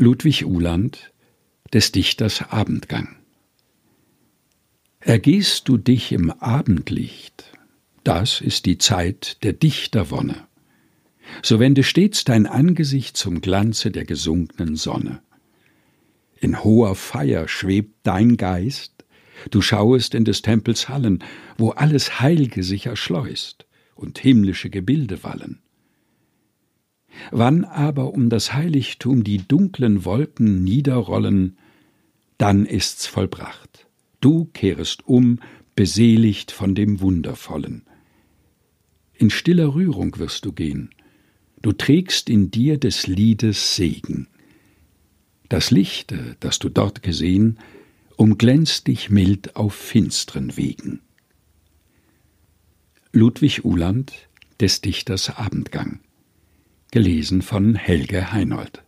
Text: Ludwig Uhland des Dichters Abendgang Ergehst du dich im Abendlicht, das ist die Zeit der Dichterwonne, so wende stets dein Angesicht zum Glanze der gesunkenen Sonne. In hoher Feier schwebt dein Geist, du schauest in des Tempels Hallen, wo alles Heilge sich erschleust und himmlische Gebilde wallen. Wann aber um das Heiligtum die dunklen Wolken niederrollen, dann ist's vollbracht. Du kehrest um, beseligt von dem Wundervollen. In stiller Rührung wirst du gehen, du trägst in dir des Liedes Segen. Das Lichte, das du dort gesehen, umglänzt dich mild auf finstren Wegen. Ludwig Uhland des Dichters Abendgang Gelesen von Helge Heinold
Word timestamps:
Ludwig 0.00 0.46
Uhland 0.46 1.12
des 1.72 1.90
Dichters 1.90 2.52
Abendgang 2.52 3.16
Ergehst 5.00 5.68
du 5.68 5.76
dich 5.76 6.12
im 6.12 6.30
Abendlicht, 6.30 7.50
das 8.04 8.40
ist 8.40 8.66
die 8.66 8.78
Zeit 8.78 9.42
der 9.42 9.54
Dichterwonne, 9.54 10.46
so 11.42 11.58
wende 11.58 11.82
stets 11.82 12.22
dein 12.22 12.46
Angesicht 12.46 13.16
zum 13.16 13.40
Glanze 13.40 13.90
der 13.90 14.04
gesunkenen 14.04 14.76
Sonne. 14.76 15.20
In 16.40 16.62
hoher 16.62 16.94
Feier 16.94 17.48
schwebt 17.48 17.96
dein 18.04 18.36
Geist, 18.36 19.04
du 19.50 19.60
schauest 19.60 20.14
in 20.14 20.24
des 20.24 20.42
Tempels 20.42 20.88
Hallen, 20.88 21.24
wo 21.56 21.70
alles 21.70 22.20
Heilge 22.20 22.62
sich 22.62 22.86
erschleust 22.86 23.66
und 23.96 24.20
himmlische 24.20 24.70
Gebilde 24.70 25.24
wallen. 25.24 25.60
Wann 27.30 27.64
aber 27.64 28.14
um 28.14 28.30
das 28.30 28.54
Heiligtum 28.54 29.24
die 29.24 29.38
dunklen 29.38 30.04
Wolken 30.04 30.64
niederrollen, 30.64 31.58
dann 32.38 32.64
ist's 32.66 33.06
vollbracht. 33.06 33.86
Du 34.20 34.46
kehrest 34.46 35.06
um, 35.06 35.40
beseligt 35.74 36.50
von 36.50 36.74
dem 36.74 37.00
Wundervollen. 37.00 37.84
In 39.14 39.30
stiller 39.30 39.74
Rührung 39.74 40.18
wirst 40.18 40.44
du 40.44 40.52
gehen, 40.52 40.90
du 41.60 41.72
trägst 41.72 42.30
in 42.30 42.50
dir 42.50 42.78
des 42.78 43.06
Liedes 43.06 43.76
Segen. 43.76 44.28
Das 45.48 45.70
Lichte, 45.70 46.36
das 46.40 46.58
du 46.58 46.68
dort 46.68 47.02
gesehen, 47.02 47.58
umglänzt 48.16 48.86
dich 48.86 49.10
mild 49.10 49.56
auf 49.56 49.74
finstren 49.74 50.56
Wegen. 50.56 51.00
Ludwig 53.12 53.64
Uhland 53.64 54.12
des 54.60 54.80
Dichters 54.80 55.30
Abendgang 55.30 56.00
Gelesen 56.98 57.42
von 57.42 57.76
Helge 57.76 58.32
Heinold 58.32 58.82